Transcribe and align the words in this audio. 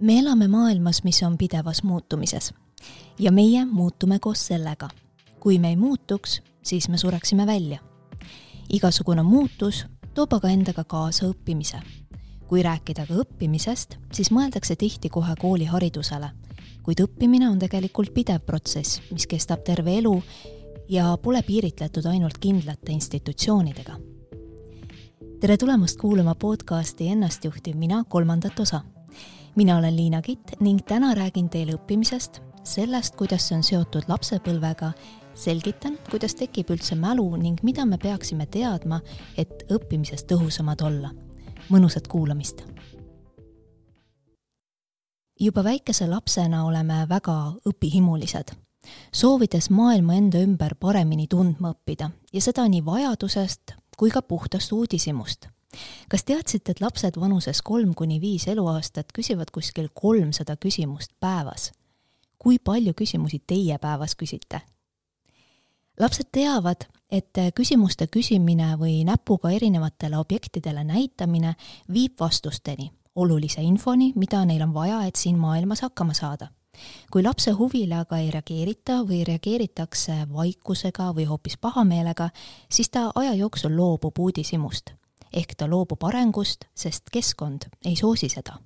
me 0.00 0.18
elame 0.18 0.48
maailmas, 0.48 1.04
mis 1.04 1.22
on 1.22 1.38
pidevas 1.38 1.82
muutumises 1.82 2.54
ja 3.18 3.32
meie 3.32 3.64
muutume 3.64 4.18
koos 4.18 4.46
sellega. 4.46 4.88
kui 5.40 5.58
me 5.58 5.68
ei 5.68 5.76
muutuks, 5.76 6.42
siis 6.62 6.88
me 6.88 6.98
sureksime 6.98 7.46
välja. 7.46 7.78
igasugune 8.72 9.22
muutus 9.22 9.86
toob 10.14 10.32
aga 10.32 10.48
endaga 10.48 10.84
kaasa 10.84 11.26
õppimise. 11.26 11.80
kui 12.46 12.62
rääkida 12.62 13.06
ka 13.06 13.14
õppimisest, 13.14 13.96
siis 14.12 14.30
mõeldakse 14.30 14.76
tihti 14.76 15.08
kohe 15.08 15.34
kooliharidusele, 15.40 16.30
kuid 16.82 17.00
õppimine 17.00 17.48
on 17.48 17.58
tegelikult 17.58 18.14
pidev 18.14 18.40
protsess, 18.40 19.00
mis 19.10 19.26
kestab 19.26 19.64
terve 19.64 19.98
elu 19.98 20.22
ja 20.88 21.18
pole 21.22 21.42
piiritletud 21.42 22.06
ainult 22.06 22.38
kindlate 22.38 22.92
institutsioonidega. 22.92 23.98
tere 25.40 25.56
tulemast 25.56 25.98
kuulama 25.98 26.34
podcasti 26.34 27.08
Ennastjuhtiv 27.08 27.76
mina 27.76 28.04
kolmandat 28.08 28.60
osa 28.60 28.80
mina 29.56 29.78
olen 29.78 29.96
Liina 29.96 30.22
Kitt 30.22 30.60
ning 30.60 30.80
täna 30.86 31.14
räägin 31.14 31.48
teile 31.50 31.74
õppimisest, 31.74 32.40
sellest, 32.64 33.16
kuidas 33.16 33.48
see 33.48 33.56
on 33.56 33.64
seotud 33.66 34.08
lapsepõlvega, 34.08 34.92
selgitan, 35.34 35.98
kuidas 36.10 36.34
tekib 36.38 36.70
üldse 36.70 36.94
mälu 36.98 37.26
ning 37.36 37.62
mida 37.62 37.86
me 37.86 37.98
peaksime 37.98 38.46
teadma, 38.46 39.00
et 39.36 39.64
õppimisest 39.70 40.28
tõhusamad 40.30 40.82
olla. 40.86 41.10
mõnusat 41.70 42.08
kuulamist! 42.08 42.64
juba 45.40 45.64
väikese 45.64 46.06
lapsena 46.06 46.64
oleme 46.64 47.06
väga 47.08 47.36
õpihimulised, 47.68 48.52
soovides 49.12 49.70
maailma 49.70 50.14
enda 50.14 50.38
ümber 50.38 50.74
paremini 50.74 51.26
tundma 51.26 51.72
õppida 51.72 52.10
ja 52.32 52.40
seda 52.40 52.68
nii 52.68 52.84
vajadusest 52.84 53.72
kui 53.96 54.10
ka 54.10 54.22
puhtast 54.22 54.72
uudishimust 54.72 55.48
kas 56.08 56.24
teadsite, 56.24 56.72
et 56.72 56.80
lapsed 56.80 57.20
vanuses 57.20 57.62
kolm 57.62 57.94
kuni 57.94 58.20
viis 58.20 58.48
eluaastat 58.48 59.12
küsivad 59.14 59.52
kuskil 59.52 59.88
kolmsada 59.94 60.56
küsimust 60.56 61.12
päevas? 61.20 61.72
kui 62.38 62.58
palju 62.58 62.94
küsimusi 62.96 63.42
teie 63.46 63.78
päevas 63.78 64.16
küsite? 64.16 64.60
lapsed 66.00 66.30
teavad, 66.32 66.86
et 67.10 67.36
küsimuste 67.54 68.06
küsimine 68.06 68.76
või 68.80 69.02
näpuga 69.04 69.50
erinevatele 69.50 70.18
objektidele 70.18 70.84
näitamine 70.84 71.54
viib 71.92 72.16
vastusteni, 72.20 72.90
olulise 73.14 73.62
infoni, 73.62 74.12
mida 74.16 74.44
neil 74.44 74.62
on 74.64 74.74
vaja, 74.74 75.02
et 75.06 75.16
siin 75.16 75.38
maailmas 75.38 75.84
hakkama 75.86 76.14
saada. 76.14 76.48
kui 77.10 77.22
lapse 77.22 77.50
huvile 77.50 77.94
aga 77.94 78.18
ei 78.18 78.30
reageerita 78.30 79.02
või 79.04 79.24
reageeritakse 79.26 80.14
vaikusega 80.32 81.10
või 81.12 81.26
hoopis 81.28 81.58
pahameelega, 81.58 82.30
siis 82.70 82.90
ta 82.90 83.10
aja 83.14 83.34
jooksul 83.34 83.76
loobub 83.76 84.18
uudishimust 84.18 84.94
ehk 85.32 85.54
ta 85.56 85.68
loobub 85.70 86.02
arengust, 86.04 86.64
sest 86.74 87.10
keskkond 87.12 87.68
ei 87.84 87.96
soosi 87.96 88.28
seda. 88.28 88.58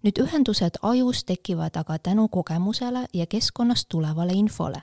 nüüd 0.00 0.16
ühendused 0.16 0.78
ajus 0.82 1.24
tekivad 1.28 1.76
aga 1.76 1.98
tänu 1.98 2.28
kogemusele 2.28 3.06
ja 3.12 3.26
keskkonnast 3.26 3.88
tulevale 3.88 4.32
infole. 4.32 4.82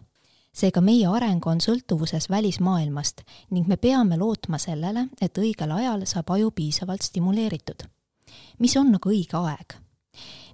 seega 0.54 0.82
meie 0.82 1.08
areng 1.08 1.48
on 1.48 1.62
sõltuvuses 1.62 2.30
välismaailmast 2.30 3.22
ning 3.50 3.68
me 3.68 3.78
peame 3.78 4.18
lootma 4.18 4.58
sellele, 4.58 5.08
et 5.22 5.38
õigel 5.38 5.72
ajal 5.72 6.06
saab 6.06 6.30
aju 6.30 6.52
piisavalt 6.52 7.02
stimuleeritud. 7.02 7.84
mis 8.60 8.78
on 8.78 8.96
aga 8.96 9.10
õige 9.10 9.38
aeg? 9.38 9.76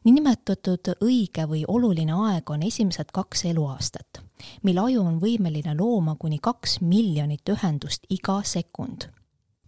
niinimetatud 0.03 0.95
õige 1.01 1.47
või 1.47 1.63
oluline 1.67 2.13
aeg 2.13 2.49
on 2.49 2.63
esimesed 2.63 3.11
kaks 3.13 3.45
eluaastat, 3.45 4.21
mil 4.63 4.77
aju 4.77 5.01
on 5.01 5.19
võimeline 5.19 5.75
looma 5.77 6.15
kuni 6.15 6.39
kaks 6.39 6.81
miljonit 6.81 7.49
ühendust 7.49 8.03
iga 8.09 8.41
sekund 8.43 9.12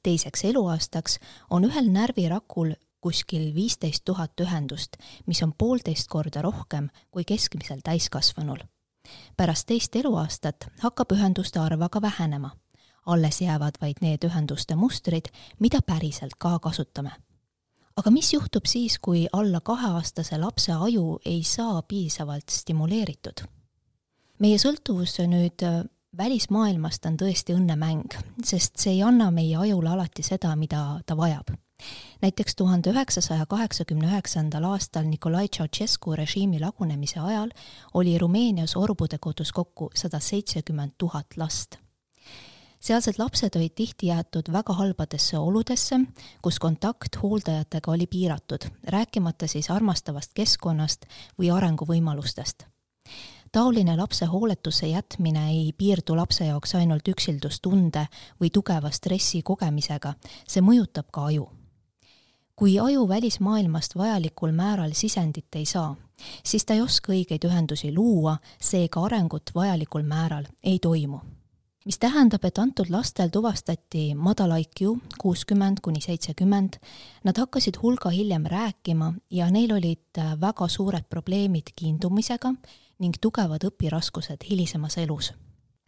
teiseks 0.06 0.46
eluaastaks 0.52 1.20
on 1.50 1.66
ühel 1.66 1.90
närvirakul 1.92 2.76
kuskil 3.06 3.52
viisteist 3.56 4.06
tuhat 4.06 4.42
ühendust, 4.42 4.98
mis 5.26 5.42
on 5.46 5.54
poolteist 5.58 6.10
korda 6.10 6.42
rohkem 6.42 6.90
kui 7.12 7.24
keskmisel 7.24 7.84
täiskasvanul. 7.86 8.64
pärast 9.38 9.68
teist 9.70 9.96
eluaastat 9.96 10.68
hakkab 10.82 11.12
ühenduste 11.14 11.60
arv 11.60 11.82
aga 11.82 12.02
vähenema. 12.02 12.52
alles 13.06 13.42
jäävad 13.42 13.78
vaid 13.82 14.02
need 14.02 14.26
ühenduste 14.26 14.76
mustrid, 14.76 15.30
mida 15.60 15.80
päriselt 15.82 16.34
ka 16.40 16.60
kasutame. 16.60 17.12
aga 17.98 18.12
mis 18.12 18.34
juhtub 18.34 18.66
siis, 18.66 19.00
kui 19.00 19.28
alla 19.34 19.62
kaheaastase 19.62 20.38
lapse 20.38 20.72
aju 20.72 21.20
ei 21.26 21.44
saa 21.44 21.82
piisavalt 21.82 22.50
stimuleeritud? 22.50 23.46
meie 24.40 24.58
sõltuvus 24.58 25.20
nüüd 25.28 25.62
välismaailmast 26.18 27.06
on 27.06 27.18
tõesti 27.20 27.56
õnnemäng, 27.56 28.16
sest 28.44 28.80
see 28.80 28.98
ei 28.98 29.04
anna 29.04 29.30
meie 29.32 29.58
ajule 29.58 29.90
alati 29.90 30.24
seda, 30.24 30.56
mida 30.56 31.00
ta 31.06 31.18
vajab. 31.18 31.54
näiteks 32.22 32.56
tuhande 32.56 32.90
üheksasaja 32.90 33.46
kaheksakümne 33.46 34.08
üheksandal 34.08 34.64
aastal 34.64 35.04
Nikolai 35.04 35.48
Ceausescu 35.48 36.16
režiimi 36.16 36.60
lagunemise 36.60 37.20
ajal 37.20 37.50
oli 37.94 38.18
Rumeenias 38.18 38.76
orbude 38.76 39.18
kodus 39.18 39.52
kokku 39.52 39.90
sada 39.96 40.20
seitsekümmend 40.20 40.92
tuhat 40.98 41.38
last 41.38 41.76
sealsed 42.80 43.20
lapsed 43.20 43.56
olid 43.56 43.74
tihti 43.76 44.08
jäetud 44.08 44.52
väga 44.54 44.74
halbadesse 44.74 45.38
oludesse, 45.38 46.00
kus 46.42 46.60
kontakt 46.60 47.18
hooldajatega 47.24 47.92
oli 47.92 48.08
piiratud, 48.08 48.70
rääkimata 48.88 49.48
siis 49.48 49.72
armastavast 49.72 50.32
keskkonnast 50.34 51.06
või 51.40 51.52
arenguvõimalustest 51.52 52.68
taoline 53.56 53.98
lapse 53.98 54.26
hooletusse 54.26 54.88
jätmine 54.88 55.50
ei 55.50 55.74
piirdu 55.78 56.16
lapse 56.16 56.46
jaoks 56.46 56.76
ainult 56.76 57.08
üksildustunde 57.08 58.02
või 58.42 58.50
tugeva 58.52 58.92
stressi 58.92 59.40
kogemisega, 59.48 60.12
see 60.48 60.64
mõjutab 60.64 61.08
ka 61.12 61.30
aju. 61.30 61.48
kui 62.56 62.80
aju 62.80 63.08
välismaailmast 63.08 63.96
vajalikul 63.96 64.52
määral 64.52 64.92
sisendit 64.94 65.56
ei 65.56 65.66
saa, 65.66 65.96
siis 66.44 66.66
ta 66.66 66.74
ei 66.74 66.82
oska 66.82 67.12
õigeid 67.12 67.48
ühendusi 67.48 67.94
luua, 67.96 68.38
seega 68.60 69.04
arengut 69.06 69.56
vajalikul 69.56 70.04
määral 70.04 70.46
ei 70.64 70.80
toimu 70.80 71.20
mis 71.86 72.00
tähendab, 72.02 72.44
et 72.46 72.58
antud 72.58 72.90
lastel 72.90 73.30
tuvastati 73.30 74.16
madal 74.18 74.56
IQ 74.58 74.98
kuuskümmend 75.22 75.84
kuni 75.86 76.02
seitsekümmend, 76.02 76.80
nad 77.24 77.38
hakkasid 77.38 77.78
hulga 77.82 78.10
hiljem 78.10 78.46
rääkima 78.50 79.14
ja 79.30 79.50
neil 79.52 79.74
olid 79.74 80.22
väga 80.42 80.68
suured 80.68 81.06
probleemid 81.10 81.74
kiindumisega 81.76 82.54
ning 83.00 83.18
tugevad 83.22 83.68
õpiraskused 83.70 84.48
hilisemas 84.50 84.98
elus. 84.98 85.34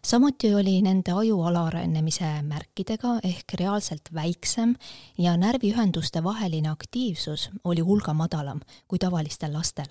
samuti 0.06 0.54
oli 0.56 0.82
nende 0.82 1.12
aju 1.12 1.42
alaarenemise 1.42 2.42
märkidega 2.42 3.20
ehk 3.24 3.54
reaalselt 3.60 4.14
väiksem 4.14 4.76
ja 5.18 5.38
närviühenduste 5.38 6.24
vaheline 6.24 6.70
aktiivsus 6.70 7.50
oli 7.64 7.82
hulga 7.82 8.14
madalam 8.14 8.60
kui 8.88 9.00
tavalistel 9.00 9.54
lastel. 9.54 9.88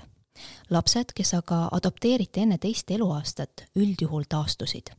lapsed, 0.70 1.12
kes 1.14 1.34
aga 1.34 1.68
adopteeriti 1.72 2.40
enne 2.40 2.58
teist 2.58 2.90
eluaastat, 2.90 3.64
üldjuhul 3.74 4.24
taastusid 4.28 4.94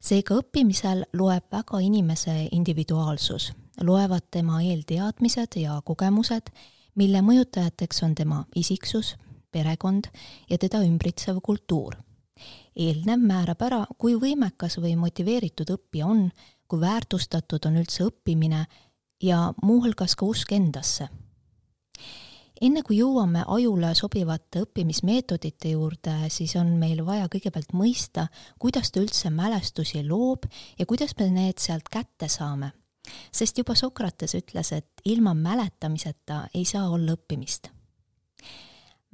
seega 0.00 0.38
õppimisel 0.40 1.04
loeb 1.12 1.44
väga 1.52 1.80
inimese 1.82 2.48
individuaalsus, 2.52 3.52
loevad 3.82 4.28
tema 4.30 4.62
eelteadmised 4.62 5.58
ja 5.60 5.80
kogemused, 5.84 6.50
mille 6.94 7.22
mõjutajateks 7.22 8.02
on 8.06 8.14
tema 8.14 8.44
isiksus, 8.56 9.14
perekond 9.52 10.08
ja 10.50 10.58
teda 10.58 10.82
ümbritsev 10.84 11.40
kultuur. 11.42 11.96
eelnev 12.76 13.22
määrab 13.24 13.62
ära, 13.64 13.84
kui 13.98 14.14
võimekas 14.20 14.76
või 14.76 14.96
motiveeritud 15.00 15.70
õppija 15.72 16.06
on, 16.06 16.26
kui 16.68 16.80
väärtustatud 16.80 17.64
on 17.66 17.78
üldse 17.80 18.04
õppimine 18.04 18.66
ja 19.22 19.52
muuhulgas 19.62 20.16
ka 20.16 20.26
usk 20.26 20.52
endasse. 20.52 21.08
Enne 22.60 22.82
kui 22.82 22.98
jõuame 23.00 23.44
ajule 23.46 23.92
sobivate 23.94 24.62
õppimismeetodite 24.64 25.74
juurde, 25.74 26.16
siis 26.32 26.56
on 26.56 26.74
meil 26.80 27.04
vaja 27.06 27.28
kõigepealt 27.32 27.74
mõista, 27.76 28.28
kuidas 28.58 28.90
ta 28.90 29.00
üldse 29.04 29.30
mälestusi 29.30 30.02
loob 30.06 30.48
ja 30.78 30.86
kuidas 30.86 31.16
me 31.18 31.30
need 31.30 31.62
sealt 31.62 31.88
kätte 31.92 32.28
saame 32.28 32.72
sest 33.30 33.58
juba 33.58 33.76
Sokrates 33.78 34.32
ütles, 34.34 34.72
et 34.74 35.06
ilma 35.06 35.30
mäletamiseta 35.34 36.48
ei 36.58 36.64
saa 36.66 36.88
olla 36.90 37.14
õppimist 37.14 37.70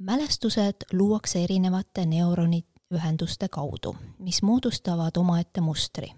mälestused 0.03 0.75
luuakse 0.93 1.43
erinevate 1.43 2.05
neuronühenduste 2.05 3.49
kaudu, 3.49 3.95
mis 4.19 4.41
moodustavad 4.43 5.17
omaette 5.17 5.61
mustri. 5.61 6.13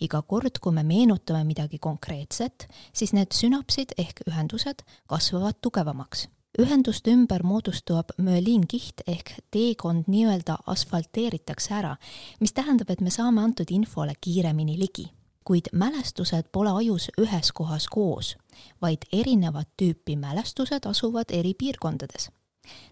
iga 0.00 0.22
kord, 0.22 0.58
kui 0.60 0.72
me 0.72 0.82
meenutame 0.82 1.44
midagi 1.44 1.78
konkreetset, 1.78 2.66
siis 2.92 3.12
need 3.12 3.32
sünapsid 3.32 3.94
ehk 3.98 4.24
ühendused 4.28 4.82
kasvavad 5.06 5.60
tugevamaks. 5.62 6.28
Ühenduste 6.58 7.10
ümber 7.10 7.42
moodustub 7.42 8.14
müeliinkiht 8.18 9.02
ehk 9.06 9.32
teekond 9.50 10.06
nii-öelda 10.06 10.56
asfalteeritakse 10.66 11.74
ära, 11.74 11.96
mis 12.40 12.52
tähendab, 12.52 12.90
et 12.90 13.00
me 13.00 13.10
saame 13.10 13.42
antud 13.42 13.70
infole 13.70 14.14
kiiremini 14.20 14.78
ligi. 14.78 15.08
Kuid 15.44 15.68
mälestused 15.72 16.46
pole 16.52 16.70
ajus 16.70 17.10
ühes 17.20 17.52
kohas 17.52 17.86
koos, 17.92 18.36
vaid 18.82 19.04
erinevat 19.12 19.68
tüüpi 19.82 20.16
mälestused 20.16 20.86
asuvad 20.88 21.30
eri 21.30 21.54
piirkondades. 21.54 22.30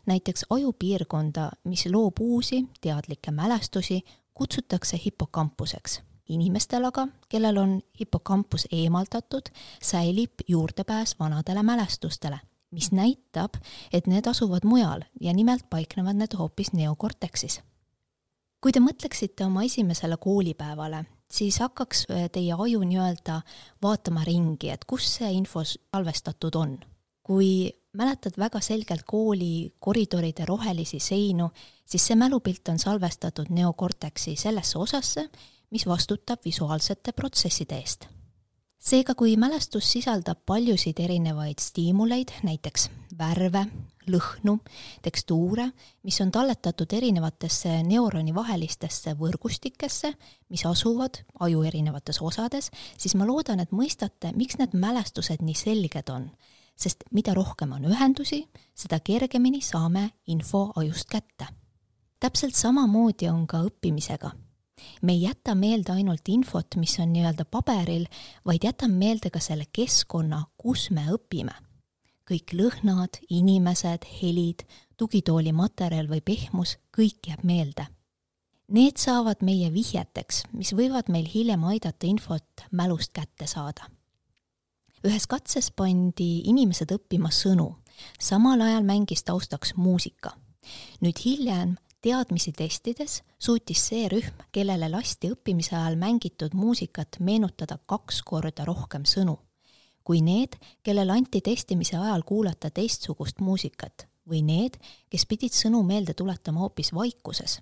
Näiteks 0.06 0.44
ajupiirkonda, 0.50 1.50
mis 1.64 1.86
loob 1.86 2.20
uusi 2.20 2.64
teadlikke 2.80 3.30
mälestusi, 3.30 4.02
kutsutakse 4.34 5.00
hipokampuseks. 5.04 6.02
inimestel 6.28 6.84
aga, 6.84 7.08
kellel 7.28 7.56
on 7.56 7.80
hipokampus 8.00 8.66
eemaldatud, 8.72 9.48
säilib 9.82 10.32
juurdepääs 10.48 11.16
vanadele 11.20 11.62
mälestustele, 11.62 12.38
mis 12.72 12.90
näitab, 12.92 13.58
et 13.92 14.08
need 14.10 14.26
asuvad 14.26 14.64
mujal 14.64 15.04
ja 15.20 15.32
nimelt 15.36 15.68
paiknevad 15.70 16.18
need 16.18 16.36
hoopis 16.38 16.72
neokorteksis. 16.72 17.60
kui 18.62 18.72
te 18.72 18.80
mõtleksite 18.80 19.44
oma 19.44 19.64
esimesele 19.66 20.16
koolipäevale, 20.22 21.04
siis 21.30 21.58
hakkaks 21.58 22.06
äh, 22.10 22.28
teie 22.32 22.54
aju 22.54 22.82
nii-öelda 22.86 23.40
vaatama 23.82 24.24
ringi, 24.24 24.70
et 24.70 24.84
kus 24.84 25.08
see 25.18 25.32
info 25.32 25.64
salvestatud 25.64 26.54
on. 26.54 26.78
kui 27.22 27.70
mäletad 27.92 28.34
väga 28.38 28.60
selgelt 28.60 29.04
kooli 29.06 29.74
koridoride 29.78 30.44
rohelisi 30.48 30.98
seinu, 30.98 31.50
siis 31.86 32.06
see 32.06 32.16
mälupilt 32.16 32.68
on 32.68 32.78
salvestatud 32.78 33.50
neokorteksi 33.50 34.36
sellesse 34.36 34.78
osasse, 34.78 35.28
mis 35.70 35.86
vastutab 35.86 36.40
visuaalsete 36.44 37.12
protsesside 37.12 37.78
eest. 37.78 38.11
Seega, 38.82 39.14
kui 39.14 39.36
mälestus 39.38 39.86
sisaldab 39.94 40.42
paljusid 40.46 40.98
erinevaid 41.00 41.62
stiimuleid, 41.62 42.32
näiteks 42.42 42.88
värve, 43.18 43.64
lõhnu, 44.10 44.56
tekstuure, 45.02 45.68
mis 46.02 46.18
on 46.24 46.32
talletatud 46.34 46.90
erinevatesse 46.96 47.78
neuroni 47.86 48.34
vahelistesse 48.34 49.14
võrgustikesse, 49.18 50.12
mis 50.50 50.66
asuvad 50.66 51.22
aju 51.46 51.62
erinevates 51.68 52.18
osades, 52.22 52.72
siis 52.98 53.14
ma 53.14 53.28
loodan, 53.28 53.62
et 53.62 53.70
mõistate, 53.72 54.34
miks 54.36 54.58
need 54.58 54.74
mälestused 54.74 55.42
nii 55.42 55.58
selged 55.58 56.10
on. 56.10 56.30
sest 56.76 57.04
mida 57.12 57.34
rohkem 57.34 57.72
on 57.72 57.84
ühendusi, 57.84 58.48
seda 58.74 58.98
kergemini 59.00 59.60
saame 59.60 60.10
info 60.26 60.72
ajust 60.76 61.08
kätte. 61.08 61.46
täpselt 62.18 62.54
samamoodi 62.54 63.28
on 63.28 63.46
ka 63.46 63.62
õppimisega 63.62 64.32
me 65.02 65.12
ei 65.12 65.22
jäta 65.22 65.54
meelde 65.54 65.92
ainult 65.92 66.28
infot, 66.28 66.76
mis 66.76 66.98
on 67.00 67.12
nii-öelda 67.12 67.44
paberil, 67.44 68.06
vaid 68.46 68.64
jätame 68.64 68.98
meelde 68.98 69.30
ka 69.30 69.40
selle 69.40 69.66
keskkonna, 69.72 70.44
kus 70.56 70.90
me 70.90 71.06
õpime 71.12 71.54
kõik 72.32 72.54
lõhnad, 72.56 73.18
inimesed, 73.30 74.06
helid, 74.20 74.64
tugitooli 74.96 75.52
materjal 75.52 76.08
või 76.10 76.22
pehmus, 76.24 76.78
kõik 76.94 77.28
jääb 77.28 77.44
meelde. 77.44 77.86
Need 78.72 78.96
saavad 78.96 79.42
meie 79.44 79.68
vihjeteks, 79.72 80.46
mis 80.56 80.72
võivad 80.72 81.10
meil 81.12 81.26
hiljem 81.28 81.64
aidata 81.68 82.08
infot 82.08 82.64
mälust 82.70 83.12
kätte 83.12 83.46
saada. 83.46 83.90
ühes 85.04 85.26
katses 85.26 85.70
pandi 85.70 86.42
inimesed 86.46 86.92
õppima 86.94 87.30
sõnu, 87.34 87.74
samal 88.20 88.60
ajal 88.60 88.84
mängis 88.86 89.24
taustaks 89.24 89.74
muusika. 89.76 90.30
nüüd 91.00 91.18
hiljem 91.24 91.76
teadmisi 92.02 92.52
testides 92.52 93.22
suutis 93.38 93.86
see 93.88 94.08
rühm, 94.10 94.44
kellele 94.52 94.88
lasti 94.90 95.30
õppimise 95.32 95.76
ajal 95.76 95.96
mängitud 95.96 96.54
muusikat 96.54 97.20
meenutada 97.20 97.78
kaks 97.86 98.22
korda 98.26 98.66
rohkem 98.68 99.06
sõnu 99.06 99.38
kui 100.04 100.22
need, 100.22 100.56
kellele 100.82 101.12
anti 101.12 101.40
testimise 101.40 101.96
ajal 101.96 102.22
kuulata 102.26 102.70
teistsugust 102.70 103.40
muusikat 103.40 104.06
või 104.28 104.42
need, 104.46 104.78
kes 105.10 105.26
pidid 105.26 105.54
sõnu 105.54 105.82
meelde 105.86 106.14
tuletama 106.14 106.62
hoopis 106.62 106.92
vaikuses. 106.94 107.60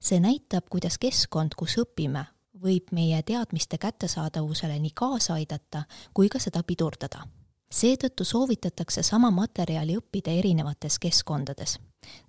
see 0.00 0.20
näitab, 0.20 0.68
kuidas 0.70 0.98
keskkond, 0.98 1.54
kus 1.56 1.78
õpime, 1.78 2.26
võib 2.62 2.92
meie 2.92 3.22
teadmiste 3.22 3.78
kättesaadavusele 3.78 4.78
nii 4.78 4.92
kaasa 4.94 5.34
aidata 5.34 5.84
kui 6.14 6.28
ka 6.28 6.38
seda 6.38 6.62
pidurdada. 6.62 7.26
seetõttu 7.70 8.24
soovitatakse 8.24 9.02
sama 9.02 9.30
materjali 9.30 9.96
õppida 9.96 10.30
erinevates 10.30 10.98
keskkondades, 10.98 11.78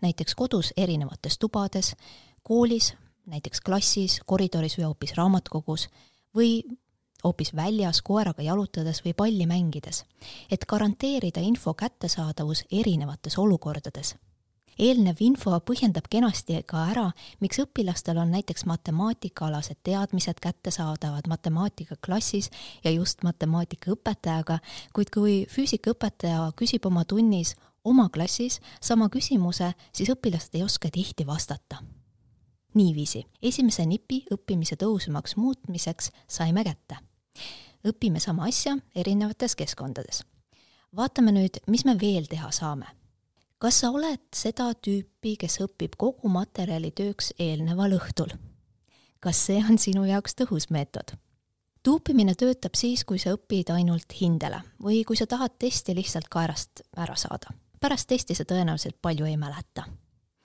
näiteks 0.01 0.35
kodus 0.35 0.73
erinevates 0.77 1.37
tubades, 1.37 1.95
koolis, 2.43 2.93
näiteks 3.25 3.61
klassis, 3.61 4.21
koridoris 4.25 4.77
või 4.77 4.85
hoopis 4.89 5.15
raamatukogus 5.17 5.87
või 6.35 6.61
hoopis 7.23 7.55
väljas 7.55 8.01
koeraga 8.01 8.41
jalutades 8.45 9.01
või 9.05 9.13
palli 9.17 9.45
mängides, 9.49 10.05
et 10.51 10.65
garanteerida 10.69 11.41
info 11.41 11.73
kättesaadavus 11.73 12.63
erinevates 12.71 13.37
olukordades. 13.37 14.15
eelnev 14.77 15.17
info 15.19 15.57
põhjendab 15.65 16.05
kenasti 16.09 16.59
ka 16.69 16.83
ära, 16.91 17.11
miks 17.39 17.57
õpilastel 17.59 18.19
on 18.21 18.29
näiteks 18.31 18.65
matemaatikaalased 18.69 19.79
teadmised 19.83 20.37
kättesaadavad 20.41 21.25
matemaatikaklassis 21.27 22.51
ja 22.83 22.91
just 22.91 23.23
matemaatikaõpetajaga, 23.23 24.59
kuid 24.93 25.09
kui 25.09 25.47
füüsikaõpetaja 25.49 26.51
küsib 26.55 26.85
oma 26.85 27.05
tunnis 27.05 27.55
oma 27.87 28.09
klassis 28.13 28.59
sama 28.81 29.07
küsimuse, 29.13 29.71
siis 29.95 30.11
õpilased 30.11 30.59
ei 30.59 30.65
oska 30.67 30.91
tihti 30.93 31.27
vastata 31.27 31.79
niiviisi, 32.77 33.23
esimese 33.41 33.85
nipi 33.89 34.19
õppimise 34.33 34.75
tõhusamaks 34.77 35.33
muutmiseks 35.39 36.11
saime 36.29 36.61
kätte 36.67 36.99
õpime 37.87 38.19
sama 38.19 38.47
asja 38.47 38.77
erinevates 38.95 39.55
keskkondades. 39.55 40.23
vaatame 40.95 41.31
nüüd, 41.31 41.59
mis 41.67 41.85
me 41.85 41.97
veel 41.99 42.27
teha 42.27 42.51
saame. 42.51 42.85
kas 43.57 43.79
sa 43.79 43.89
oled 43.91 44.23
seda 44.35 44.71
tüüpi, 44.73 45.37
kes 45.37 45.59
õpib 45.61 45.95
kogu 45.97 46.29
materjali 46.29 46.91
tööks 46.91 47.33
eelneval 47.39 47.97
õhtul? 47.99 48.33
kas 49.19 49.45
see 49.45 49.63
on 49.69 49.77
sinu 49.77 50.05
jaoks 50.05 50.35
tõhus 50.35 50.69
meetod? 50.69 51.15
tuupimine 51.83 52.35
töötab 52.35 52.75
siis, 52.75 53.03
kui 53.03 53.19
sa 53.19 53.35
õpid 53.35 53.71
ainult 53.73 54.13
hindele 54.21 54.61
või 54.83 55.03
kui 55.05 55.17
sa 55.17 55.27
tahad 55.27 55.57
testi 55.59 55.95
lihtsalt 55.95 56.27
kaerast 56.29 56.81
ära 56.97 57.15
saada. 57.15 57.53
Pärast 57.79 58.07
testi 58.07 58.35
sa 58.35 58.43
tõenäoliselt 58.43 58.97
palju 59.01 59.25
ei 59.25 59.37
mäleta 59.37 59.83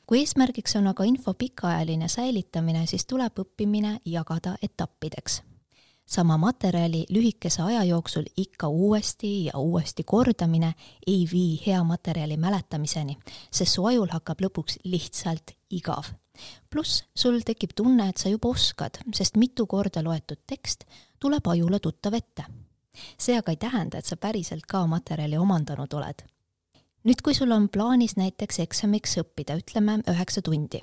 kui 0.06 0.19
eesmärgiks 0.20 0.76
on 0.76 0.87
aga 0.87 1.05
info 1.05 1.34
pikaajaline 1.34 2.08
säilitamine, 2.08 2.87
siis 2.87 3.06
tuleb 3.06 3.38
õppimine 3.38 3.99
jagada 4.05 4.56
etappideks 4.62 5.40
sama 6.06 6.37
materjali 6.37 7.06
lühikese 7.08 7.62
aja 7.62 7.84
jooksul 7.84 8.25
ikka 8.37 8.69
uuesti 8.69 9.44
ja 9.44 9.58
uuesti 9.58 10.05
kordamine 10.05 10.75
ei 11.06 11.29
vii 11.32 11.62
hea 11.67 11.84
materjali 11.84 12.37
mäletamiseni, 12.37 13.19
sest 13.50 13.73
su 13.73 13.87
ajul 13.87 14.08
hakkab 14.12 14.40
lõpuks 14.40 14.78
lihtsalt 14.85 15.55
igav. 15.70 16.05
pluss 16.70 17.05
sul 17.14 17.40
tekib 17.44 17.70
tunne, 17.76 18.08
et 18.08 18.17
sa 18.17 18.28
juba 18.28 18.49
oskad, 18.49 18.99
sest 19.14 19.37
mitu 19.37 19.67
korda 19.67 20.02
loetud 20.02 20.40
tekst 20.46 20.85
tuleb 21.20 21.46
ajule 21.46 21.78
tuttav 21.78 22.14
ette. 22.14 22.44
see 23.19 23.38
aga 23.38 23.52
ei 23.52 23.56
tähenda, 23.56 23.99
et 23.99 24.05
sa 24.05 24.17
päriselt 24.17 24.67
ka 24.67 24.87
materjali 24.87 25.37
omandanud 25.37 25.93
oled. 25.93 26.23
Nüüd, 27.04 27.22
kui 27.22 27.34
sul 27.34 27.50
on 27.52 27.69
plaanis 27.69 28.16
näiteks 28.16 28.60
eksamiks 28.62 29.19
õppida, 29.22 29.58
ütleme 29.58 30.00
üheksa 30.10 30.43
tundi 30.43 30.82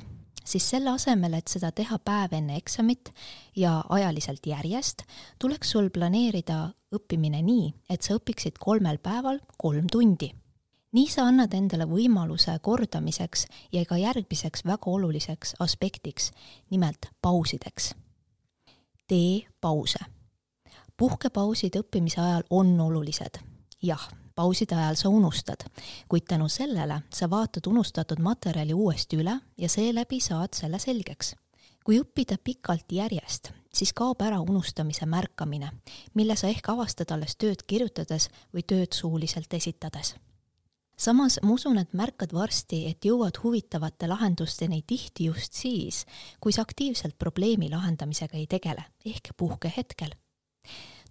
siis 0.50 0.66
selle 0.69 0.89
asemel, 0.89 1.36
et 1.38 1.51
seda 1.51 1.71
teha 1.75 2.00
päev 2.06 2.33
enne 2.38 2.57
eksamit 2.57 3.12
ja 3.57 3.80
ajaliselt 3.89 4.45
järjest, 4.48 5.04
tuleks 5.39 5.75
sul 5.75 5.89
planeerida 5.94 6.69
õppimine 6.95 7.42
nii, 7.45 7.71
et 7.89 8.06
sa 8.06 8.18
õpiksid 8.18 8.60
kolmel 8.62 8.98
päeval 9.04 9.42
kolm 9.57 9.88
tundi. 9.92 10.31
nii 10.92 11.07
sa 11.07 11.27
annad 11.30 11.54
endale 11.54 11.86
võimaluse 11.86 12.56
kordamiseks 12.66 13.45
ja 13.71 13.83
ka 13.85 13.97
järgmiseks 13.97 14.66
väga 14.66 14.90
oluliseks 14.90 15.56
aspektiks, 15.59 16.31
nimelt 16.69 17.11
pausideks. 17.21 17.94
tee 19.07 19.45
pause. 19.61 19.99
puhkepausid 20.97 21.76
õppimise 21.76 22.21
ajal 22.21 22.44
on 22.49 22.80
olulised, 22.81 23.40
jah 23.81 24.09
pauside 24.40 24.76
ajal 24.76 24.96
sa 24.96 25.10
unustad, 25.12 25.66
kuid 26.08 26.24
tänu 26.28 26.48
sellele 26.48 27.02
sa 27.14 27.28
vaatad 27.30 27.68
unustatud 27.68 28.22
materjali 28.24 28.74
uuesti 28.74 29.19
üle 29.19 29.36
ja 29.58 29.69
seeläbi 29.69 30.22
saad 30.24 30.56
selle 30.56 30.80
selgeks. 30.80 31.36
kui 31.84 31.98
õppida 31.98 32.36
pikalt 32.44 32.92
järjest, 32.92 33.50
siis 33.74 33.92
kaob 33.98 34.22
ära 34.22 34.38
unustamise 34.40 35.08
märkamine, 35.10 35.72
mille 36.14 36.36
sa 36.38 36.48
ehk 36.48 36.69
avastad 36.69 37.12
alles 37.16 37.34
tööd 37.36 37.64
kirjutades 37.66 38.28
või 38.54 38.64
tööd 38.68 38.94
suuliselt 38.94 39.54
esitades. 39.58 40.14
Samas 40.98 41.40
ma 41.42 41.56
usun, 41.56 41.80
et 41.81 41.96
märkad 41.96 42.36
varsti, 42.36 42.84
et 42.92 43.06
jõuad 43.10 43.42
huvitavate 43.44 44.08
lahendusteni 44.08 44.84
tihti 44.88 45.31
just 45.31 45.58
siis, 45.58 46.06
kui 46.40 46.54
sa 46.54 46.68
aktiivselt 46.68 47.18
probleemi 47.18 47.72
lahendamisega 47.74 48.38
ei 48.38 48.48
tegele, 48.48 48.86
ehk 49.06 49.34
puhkehetkel 49.38 50.14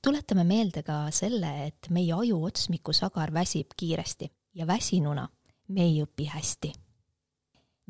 tuletame 0.02 0.44
meelde 0.44 0.82
ka 0.82 1.06
selle, 1.14 1.50
et 1.66 1.88
meie 1.90 2.12
aju 2.14 2.42
otsmikusagar 2.48 3.32
väsib 3.34 3.74
kiiresti 3.76 4.30
ja 4.54 4.66
väsinuna 4.66 5.28
me 5.68 5.84
ei 5.84 6.02
õpi 6.02 6.28
hästi. 6.32 6.72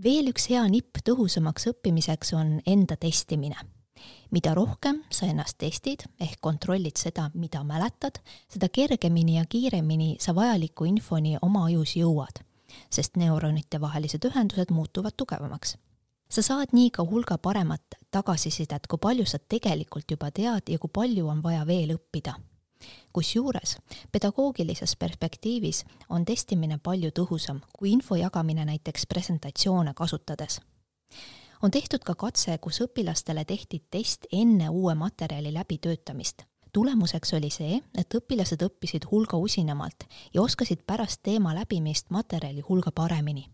veel 0.03 0.31
üks 0.31 0.49
hea 0.51 0.63
nipp 0.69 1.01
tõhusamaks 1.05 1.69
õppimiseks 1.73 2.35
on 2.35 2.61
enda 2.67 2.97
testimine. 2.97 3.57
mida 4.31 4.55
rohkem 4.55 5.03
sa 5.11 5.27
ennast 5.27 5.59
testid 5.59 6.05
ehk 6.21 6.41
kontrollid 6.41 6.97
seda, 6.97 7.31
mida 7.35 7.65
mäletad, 7.65 8.21
seda 8.49 8.69
kergemini 8.69 9.37
ja 9.37 9.45
kiiremini 9.45 10.17
sa 10.21 10.35
vajaliku 10.35 10.85
infoni 10.85 11.37
oma 11.43 11.65
ajus 11.65 11.97
jõuad, 11.97 12.43
sest 12.91 13.17
neuronite 13.17 13.81
vahelised 13.81 14.25
ühendused 14.25 14.71
muutuvad 14.71 15.13
tugevamaks 15.17 15.77
sa 16.29 16.45
saad 16.45 16.75
nii 16.77 16.91
ka 16.93 17.05
hulga 17.09 17.39
paremat 17.41 17.98
tagasisidet, 18.11 18.87
kui 18.87 18.99
palju 18.99 19.27
sa 19.27 19.39
tegelikult 19.39 20.11
juba 20.11 20.31
tead 20.31 20.69
ja 20.69 20.79
kui 20.79 20.91
palju 20.93 21.29
on 21.29 21.43
vaja 21.43 21.67
veel 21.67 21.97
õppida. 21.97 22.35
kusjuures 23.13 23.77
pedagoogilises 24.13 24.97
perspektiivis 24.97 25.85
on 26.09 26.25
testimine 26.25 26.79
palju 26.79 27.11
tõhusam 27.11 27.61
kui 27.79 27.93
info 27.93 28.17
jagamine 28.17 28.65
näiteks 28.65 29.07
presentatsioone 29.07 29.95
kasutades. 29.95 30.61
on 31.63 31.71
tehtud 31.71 32.05
ka 32.05 32.15
katse, 32.15 32.59
kus 32.59 32.81
õpilastele 32.81 33.45
tehti 33.45 33.83
test 33.91 34.27
enne 34.33 34.69
uue 34.69 34.95
materjali 34.95 35.53
läbitöötamist 35.53 36.43
tulemuseks 36.73 37.35
oli 37.35 37.51
see, 37.51 37.81
et 37.99 38.15
õpilased 38.15 38.63
õppisid 38.63 39.09
hulga 39.11 39.37
usinamalt 39.37 40.05
ja 40.35 40.43
oskasid 40.43 40.85
pärast 40.87 41.23
teema 41.23 41.55
läbimist 41.55 42.11
materjali 42.11 42.61
hulga 42.69 42.93
paremini. 42.95 43.49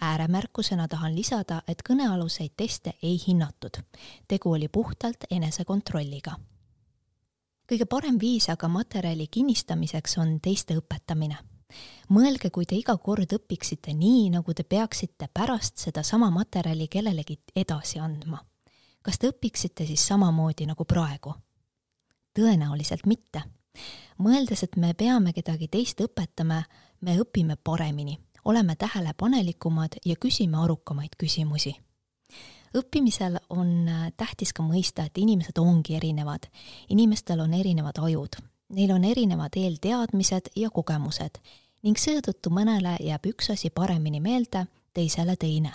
Ääremärkusena 0.00 0.88
tahan 0.88 1.14
lisada, 1.14 1.62
et 1.68 1.82
kõnealuseid 1.88 2.52
teste 2.56 2.92
ei 3.02 3.18
hinnatud. 3.26 3.82
tegu 4.28 4.52
oli 4.52 4.68
puhtalt 4.68 5.24
enesekontrolliga. 5.30 6.36
kõige 7.72 7.86
parem 7.86 8.18
viis 8.20 8.48
aga 8.48 8.68
materjali 8.68 9.26
kinnistamiseks 9.26 10.18
on 10.18 10.40
teiste 10.40 10.74
õpetamine 10.74 11.36
mõelge, 12.08 12.50
kui 12.50 12.66
te 12.66 12.76
iga 12.78 12.96
kord 12.98 13.32
õpiksite 13.32 13.94
nii, 13.94 14.30
nagu 14.34 14.54
te 14.54 14.64
peaksite 14.64 15.28
pärast 15.34 15.78
sedasama 15.78 16.30
materjali 16.30 16.88
kellelegi 16.88 17.38
edasi 17.56 17.98
andma. 17.98 18.44
kas 19.02 19.18
te 19.18 19.28
õpiksite 19.28 19.86
siis 19.86 20.06
samamoodi 20.06 20.66
nagu 20.66 20.84
praegu? 20.84 21.34
tõenäoliselt 22.38 23.06
mitte. 23.06 23.42
mõeldes, 24.18 24.62
et 24.62 24.76
me 24.76 24.94
peame 24.94 25.32
kedagi 25.32 25.68
teist 25.68 26.00
õpetama, 26.00 26.62
me 27.00 27.18
õpime 27.18 27.56
paremini, 27.56 28.18
oleme 28.44 28.76
tähelepanelikumad 28.76 30.00
ja 30.06 30.16
küsime 30.16 30.56
arukamaid 30.56 31.16
küsimusi. 31.18 31.74
õppimisel 32.76 33.38
on 33.50 33.90
tähtis 34.16 34.52
ka 34.52 34.62
mõista, 34.62 35.04
et 35.06 35.18
inimesed 35.18 35.58
ongi 35.58 35.96
erinevad. 35.96 36.46
inimestel 36.88 37.40
on 37.40 37.54
erinevad 37.54 37.98
ajud, 37.98 38.36
neil 38.68 38.90
on 38.90 39.04
erinevad 39.04 39.56
eelteadmised 39.56 40.50
ja 40.56 40.70
kogemused 40.70 41.38
ning 41.82 41.96
seetõttu 41.96 42.50
mõnele 42.50 42.96
jääb 43.00 43.26
üks 43.26 43.50
asi 43.50 43.70
paremini 43.70 44.20
meelde, 44.20 44.66
teisele 44.94 45.36
teine 45.36 45.72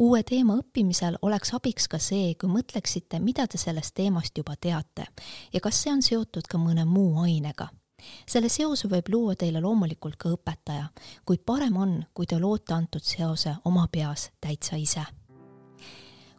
uue 0.00 0.22
teema 0.24 0.56
õppimisel 0.60 1.18
oleks 1.22 1.52
abiks 1.56 1.88
ka 1.92 1.98
see, 2.00 2.34
kui 2.40 2.48
mõtleksite, 2.48 3.20
mida 3.20 3.46
te 3.46 3.60
sellest 3.60 3.94
teemast 3.94 4.38
juba 4.38 4.56
teate 4.56 5.06
ja 5.52 5.60
kas 5.60 5.82
see 5.82 5.92
on 5.92 6.02
seotud 6.02 6.48
ka 6.48 6.58
mõne 6.58 6.86
muu 6.88 7.20
ainega. 7.20 7.68
Selle 8.26 8.48
seose 8.48 8.88
võib 8.88 9.08
luua 9.12 9.34
teile 9.34 9.60
loomulikult 9.60 10.16
ka 10.16 10.34
õpetaja, 10.34 10.90
kuid 11.24 11.46
parem 11.46 11.76
on, 11.76 11.96
kui 12.14 12.26
te 12.26 12.38
loote 12.38 12.74
antud 12.74 13.04
seose 13.04 13.56
oma 13.64 13.88
peas 13.92 14.30
täitsa 14.40 14.76
ise 14.76 15.06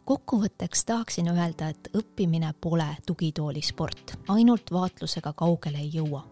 kokkuvõtteks 0.04 0.84
tahaksin 0.84 1.28
öelda, 1.28 1.68
et 1.68 1.88
õppimine 1.96 2.52
pole 2.60 2.88
tugitoolisport, 3.06 4.16
ainult 4.28 4.72
vaatlusega 4.72 5.32
kaugele 5.32 5.78
ei 5.78 5.90
jõua. 5.94 6.24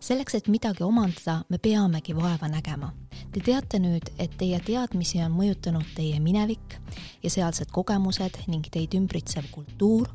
selleks, 0.00 0.34
et 0.34 0.48
midagi 0.48 0.82
omandada, 0.82 1.44
me 1.48 1.58
peamegi 1.58 2.16
vaeva 2.16 2.48
nägema. 2.48 2.92
Te 3.32 3.40
teate 3.40 3.78
nüüd, 3.78 4.10
et 4.18 4.34
teie 4.38 4.60
teadmisi 4.60 5.22
on 5.22 5.32
mõjutanud 5.32 5.94
teie 5.94 6.20
minevik 6.20 6.78
ja 7.22 7.30
sealsed 7.30 7.70
kogemused 7.70 8.38
ning 8.46 8.66
teid 8.70 8.94
ümbritsev 8.94 9.44
kultuur. 9.50 10.08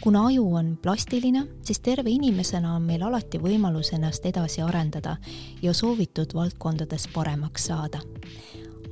Kuna 0.00 0.26
aju 0.26 0.54
on 0.54 0.76
plastiline, 0.82 1.46
siis 1.62 1.80
terve 1.80 2.10
inimesena 2.10 2.74
on 2.74 2.82
meil 2.82 3.02
alati 3.02 3.38
võimalus 3.38 3.92
ennast 3.96 4.26
edasi 4.26 4.62
arendada 4.62 5.16
ja 5.62 5.74
soovitud 5.74 6.34
valdkondades 6.34 7.08
paremaks 7.14 7.66
saada. 7.70 8.00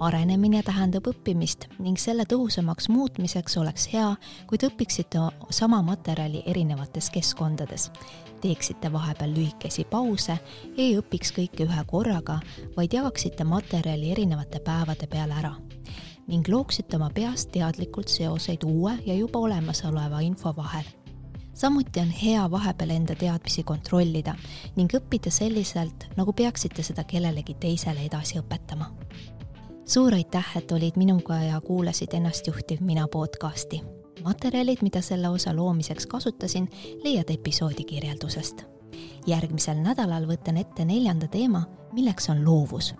Arenemine 0.00 0.62
tähendab 0.66 1.06
õppimist 1.06 1.68
ning 1.78 2.00
selle 2.00 2.24
tõhusamaks 2.28 2.88
muutmiseks 2.90 3.56
oleks 3.60 3.86
hea, 3.92 4.08
kui 4.50 4.58
te 4.58 4.68
õpiksite 4.72 5.22
sama 5.54 5.82
materjali 5.86 6.42
erinevates 6.50 7.10
keskkondades, 7.14 7.90
teeksite 8.42 8.90
vahepeal 8.92 9.36
lühikesi 9.36 9.86
pause, 9.90 10.36
ei 10.76 10.98
õpiks 10.98 11.32
kõike 11.38 11.68
ühe 11.68 11.86
korraga, 11.86 12.40
vaid 12.76 12.98
jagaksite 12.98 13.46
materjali 13.46 14.10
erinevate 14.16 14.60
päevade 14.66 15.06
peale 15.06 15.40
ära 15.44 15.54
ning 16.26 16.48
looksite 16.48 16.96
oma 16.96 17.10
peas 17.14 17.46
teadlikult 17.46 18.08
seoseid 18.08 18.64
uue 18.64 18.98
ja 19.06 19.14
juba 19.14 19.38
olemasoleva 19.38 20.20
info 20.20 20.54
vahel 20.56 20.84
samuti 21.54 22.00
on 22.00 22.10
hea 22.10 22.50
vahepeal 22.50 22.90
enda 22.90 23.14
teadmisi 23.14 23.62
kontrollida 23.62 24.34
ning 24.76 24.90
õppida 24.94 25.30
selliselt, 25.30 26.08
nagu 26.16 26.32
peaksite 26.32 26.82
seda 26.82 27.04
kellelegi 27.04 27.54
teisele 27.54 28.06
edasi 28.08 28.38
õpetama 28.38 28.90
suur 29.86 30.14
aitäh, 30.14 30.46
et 30.56 30.72
olid 30.72 30.96
minuga 30.96 31.34
ja 31.34 31.60
kuulasid 31.60 32.14
Ennastjuhtiv 32.14 32.80
mina 32.80 33.08
podcasti. 33.08 33.82
materjalid, 34.24 34.78
mida 34.82 35.02
selle 35.02 35.28
osa 35.28 35.56
loomiseks 35.56 36.06
kasutasin, 36.06 36.68
leiad 37.04 37.30
episoodi 37.30 37.84
kirjeldusest. 37.84 38.64
järgmisel 39.26 39.76
nädalal 39.76 40.26
võtan 40.26 40.56
ette 40.56 40.84
neljanda 40.84 41.28
teema, 41.28 41.62
milleks 41.92 42.30
on 42.30 42.44
loovus. 42.44 42.94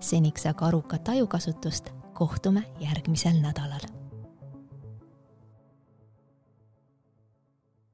seniks 0.00 0.46
aga 0.46 0.66
arukat 0.66 1.08
ajukasutust, 1.08 1.90
kohtume 2.12 2.62
järgmisel 2.80 3.40
nädalal 3.40 4.01